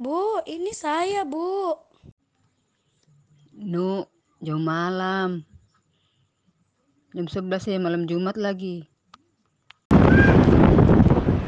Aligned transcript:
Bu, 0.00 0.40
ini 0.48 0.72
saya, 0.72 1.28
Bu. 1.28 1.76
Nu, 3.52 4.08
jam 4.40 4.64
malam. 4.64 5.44
Jam 7.12 7.28
11 7.28 7.68
ya 7.68 7.76
malam 7.76 8.08
Jumat 8.08 8.40
lagi. 8.40 8.88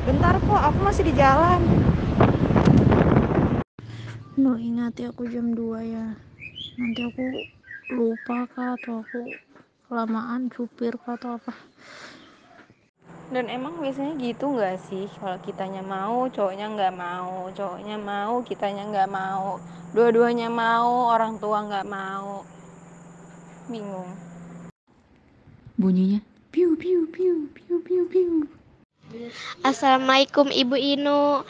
Bentar 0.05 0.37
kok, 0.37 0.63
aku 0.69 0.79
masih 0.85 1.01
di 1.09 1.17
jalan. 1.17 1.65
No 4.37 4.61
ingat 4.61 5.01
ya 5.01 5.09
aku 5.09 5.25
jam 5.33 5.57
2 5.57 5.89
ya. 5.89 6.13
Nanti 6.77 7.01
aku 7.09 7.25
lupa 7.97 8.45
kah 8.53 8.77
atau 8.77 9.01
aku 9.01 9.33
kelamaan 9.89 10.53
supir 10.53 10.93
kah 11.01 11.17
atau 11.17 11.41
apa. 11.41 11.57
Dan 13.33 13.49
emang 13.49 13.81
biasanya 13.81 14.13
gitu 14.21 14.53
nggak 14.53 14.77
sih? 14.93 15.09
Kalau 15.17 15.41
kitanya 15.41 15.81
mau, 15.81 16.29
cowoknya 16.29 16.69
nggak 16.69 16.93
mau. 16.93 17.49
Cowoknya 17.57 17.97
mau, 17.97 18.45
kitanya 18.45 18.85
nggak 18.93 19.09
mau. 19.09 19.57
Dua-duanya 19.97 20.53
mau, 20.53 21.09
orang 21.09 21.41
tua 21.41 21.65
nggak 21.65 21.89
mau. 21.89 22.45
Bingung. 23.73 24.13
Bunyinya 25.81 26.21
piu 26.53 26.77
piu 26.77 27.09
piu 27.09 27.49
piu 27.57 27.81
piu 27.81 28.05
piu. 28.05 28.45
Assalamualaikum 29.65 30.53
Ibu 30.53 30.77
Inu. 30.77 31.41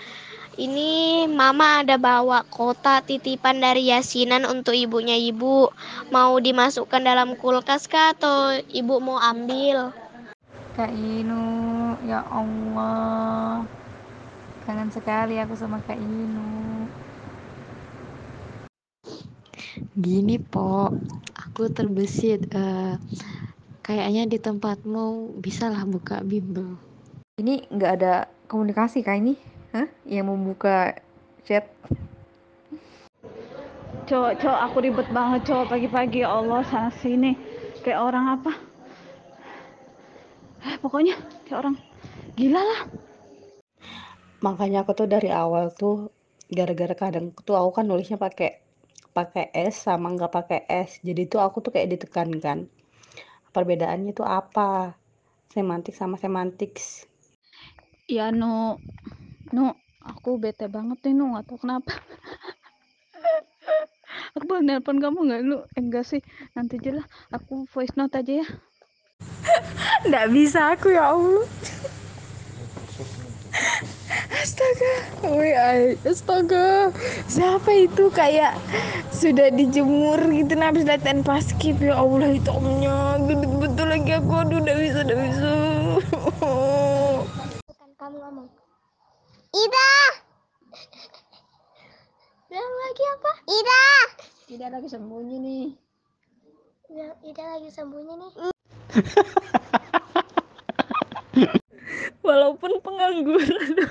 Ini 0.54 1.26
Mama 1.26 1.82
ada 1.82 1.98
bawa 1.98 2.46
kota 2.46 3.02
titipan 3.02 3.58
dari 3.58 3.90
Yasinan 3.90 4.46
untuk 4.46 4.78
ibunya 4.78 5.18
Ibu. 5.18 5.74
Mau 6.14 6.38
dimasukkan 6.38 7.02
dalam 7.02 7.34
kulkas 7.34 7.90
kah 7.90 8.14
atau 8.14 8.54
Ibu 8.70 9.02
mau 9.02 9.18
ambil? 9.18 9.90
Kak 10.72 10.88
Inu, 10.88 11.71
ya 12.06 12.24
Allah. 12.28 13.66
Kangen 14.64 14.88
sekali 14.94 15.36
aku 15.42 15.58
sama 15.58 15.82
Kak 15.84 15.98
Inu. 15.98 16.86
Gini, 19.92 20.40
Po. 20.40 20.88
Aku 21.36 21.68
terbesit. 21.68 22.48
eh, 22.54 22.96
kayaknya 23.82 24.24
di 24.30 24.38
tempatmu 24.38 25.36
bisalah 25.42 25.82
buka 25.84 26.22
bimbel. 26.22 26.78
Ini 27.42 27.66
nggak 27.68 27.92
ada 28.00 28.30
komunikasi 28.46 29.02
kah 29.02 29.18
ini? 29.18 29.34
Hah? 29.74 29.88
Yang 30.06 30.26
membuka 30.30 30.96
chat? 31.42 31.66
Cok, 34.06 34.30
cok, 34.38 34.58
aku 34.70 34.76
ribet 34.84 35.08
banget 35.10 35.48
cok 35.48 35.72
pagi-pagi 35.72 36.22
ya 36.22 36.30
Allah 36.30 36.62
sana 36.66 36.90
sini 36.92 37.34
kayak 37.82 38.02
orang 38.02 38.38
apa? 38.38 38.71
Eh, 40.82 40.84
pokoknya 40.84 41.14
kayak 41.46 41.58
orang 41.62 41.74
gila 42.34 42.58
lah. 42.58 42.80
makanya 44.46 44.78
aku 44.82 44.92
tuh 44.98 45.06
dari 45.14 45.30
awal 45.42 45.64
tuh 45.80 45.96
gara-gara 46.56 46.94
kadang 47.02 47.26
tuh 47.46 47.54
aku 47.60 47.70
kan 47.78 47.84
nulisnya 47.88 48.18
pakai 48.26 48.50
pakai 49.16 49.44
S 49.72 49.74
sama 49.86 50.06
nggak 50.14 50.32
pakai 50.36 50.60
S 50.88 50.90
jadi 51.06 51.22
tuh 51.32 51.40
aku 51.46 51.56
tuh 51.64 51.70
kayak 51.74 51.90
ditekankan 51.94 52.58
perbedaannya 53.54 54.10
tuh 54.18 54.26
apa 54.40 54.68
semantik 55.54 55.94
sama 56.00 56.16
semantics 56.24 56.86
Ya 58.08 58.30
no, 58.30 58.78
no, 59.56 59.64
aku 60.10 60.30
bete 60.42 60.64
banget 60.76 60.98
nih 61.04 61.14
no, 61.18 61.24
nggak 61.32 61.44
tahu 61.48 61.58
kenapa. 61.64 61.92
aku 64.34 64.44
boleh 64.48 64.62
nelpon 64.66 64.98
kamu 65.02 65.18
nggak 65.26 65.40
lu? 65.48 65.56
Eh, 65.76 65.80
enggak 65.82 66.04
sih, 66.10 66.20
nanti 66.56 66.74
aja 66.80 66.90
lah. 66.98 67.06
Aku 67.36 67.52
voice 67.72 67.94
note 67.98 68.14
aja 68.20 68.32
ya. 68.42 68.46
Nggak 70.08 70.26
bisa 70.32 70.60
aku 70.74 70.92
ya 70.92 71.12
Allah. 71.14 71.44
Astaga, 74.32 74.92
woi, 75.22 75.54
ay- 75.54 75.96
astaga, 76.02 76.90
siapa 77.30 77.70
itu 77.72 78.10
kayak 78.10 78.58
sudah 79.14 79.54
dijemur 79.54 80.18
gitu, 80.34 80.58
nah 80.58 80.74
habis 80.74 80.82
latihan 80.82 81.22
paskib 81.22 81.78
ya 81.78 81.94
Allah 81.94 82.32
hitamnya, 82.32 83.22
gendut 83.22 83.52
betul 83.62 83.86
lagi 83.86 84.12
aku, 84.18 84.32
aduh 84.34 84.58
udah 84.58 84.76
bisa, 84.76 84.98
udah 85.06 85.18
bisa. 85.20 85.52
Kamu 88.02 88.16
ngomong. 88.18 88.48
Ida. 89.54 89.92
Bilang 92.50 92.74
lagi 92.82 93.04
apa? 93.14 93.32
Ida. 93.46 93.84
Tidak 94.50 94.68
lagi 94.74 94.88
sembunyi 94.90 95.36
nih. 95.38 95.66
Ida 97.30 97.44
lagi 97.46 97.70
sembunyi 97.70 98.14
nih. 98.18 98.51
Walaupun 102.22 102.78
pengangguran, 102.84 103.88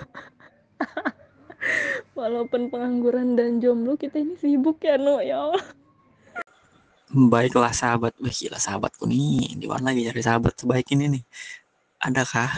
walaupun 2.20 2.72
pengangguran 2.72 3.36
dan 3.36 3.60
jomblo 3.60 4.00
kita 4.00 4.22
ini 4.22 4.38
sibuk 4.40 4.80
ya 4.82 4.98
no 4.98 5.20
ya. 5.20 5.52
Baiklah 7.12 7.76
sahabat, 7.76 8.16
wih 8.24 8.32
gila 8.32 8.56
sahabatku 8.56 9.04
nih, 9.04 9.60
di 9.60 9.68
mana 9.68 9.92
lagi 9.92 10.08
cari 10.08 10.24
sahabat 10.24 10.56
sebaik 10.56 10.88
ini 10.96 11.20
nih? 11.20 11.24
Adakah? 12.08 12.48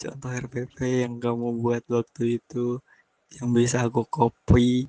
Contoh 0.00 0.32
RPP 0.32 1.04
yang 1.04 1.20
kamu 1.20 1.60
buat 1.60 1.84
waktu 1.92 2.40
itu, 2.40 2.80
yang 3.36 3.52
bisa 3.52 3.84
aku 3.84 4.08
copy, 4.08 4.88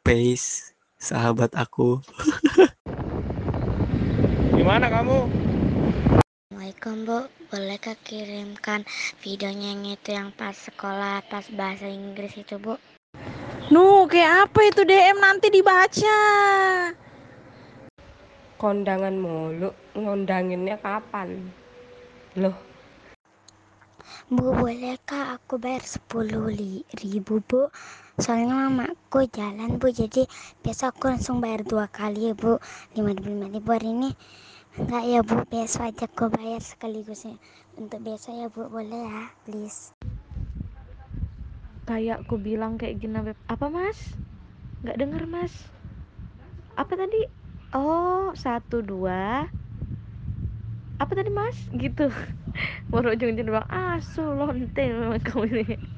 paste, 0.00 0.72
sahabat 0.96 1.52
aku. 1.52 2.00
Gimana 4.64 4.88
kamu? 4.88 5.28
Assalamualaikum 6.48 7.04
Bu, 7.04 7.18
bolehkah 7.52 8.00
kirimkan 8.00 8.88
videonya 9.20 9.76
yang 9.76 9.84
itu 9.92 10.16
yang 10.16 10.32
pas 10.32 10.56
sekolah 10.56 11.20
pas 11.28 11.44
bahasa 11.52 11.84
Inggris 11.84 12.32
itu 12.32 12.56
Bu? 12.56 12.80
Nu, 13.68 14.08
kayak 14.08 14.48
apa 14.48 14.60
itu 14.64 14.88
DM 14.88 15.20
nanti 15.20 15.52
dibaca? 15.52 16.16
Kondangan 18.56 19.12
mulu, 19.20 19.68
ngondanginnya 20.00 20.80
kapan? 20.80 21.44
Loh, 22.40 22.56
Bu, 24.32 24.48
bolehkah 24.48 25.36
aku 25.36 25.60
bayar 25.60 25.84
10 25.84 26.48
li- 26.48 26.88
ribu 26.96 27.44
Bu? 27.44 27.68
Soalnya 28.14 28.70
mamaku 28.70 29.26
jalan 29.26 29.82
Bu, 29.82 29.90
jadi 29.90 30.30
biasa 30.62 30.94
aku 30.94 31.10
langsung 31.10 31.42
bayar 31.42 31.66
dua 31.66 31.90
kali 31.90 32.30
ya 32.30 32.34
Bu. 32.38 32.62
55 32.94 33.50
ribu 33.50 33.68
hari 33.74 33.90
ini. 33.90 34.10
Enggak 34.78 35.02
ya 35.02 35.20
Bu, 35.26 35.42
besok 35.50 35.90
aja 35.90 36.06
aku 36.06 36.30
bayar 36.30 36.62
sekaligus 36.62 37.26
ya. 37.26 37.34
Untuk 37.74 38.06
besok 38.06 38.38
ya 38.38 38.46
Bu, 38.46 38.70
boleh 38.70 39.10
ya, 39.10 39.34
please. 39.42 39.90
Kayak 41.90 42.22
aku 42.22 42.38
bilang 42.38 42.78
kayak 42.78 43.02
gini. 43.02 43.34
Apa 43.50 43.66
mas? 43.66 43.98
Nggak 44.86 44.98
denger 45.02 45.22
mas? 45.26 45.54
Apa 46.78 46.94
tadi? 46.94 47.26
Oh, 47.74 48.30
satu 48.38 48.78
dua. 48.78 49.50
Apa 51.02 51.12
tadi 51.18 51.34
mas? 51.34 51.66
Gitu. 51.74 52.14
Baru 52.94 53.10
ujung-ujung 53.10 53.50
bilang, 53.50 53.66
ah, 53.66 53.98
lonte 54.22 54.82
memang 54.86 55.18
kamu 55.18 55.50
ini. 55.50 55.93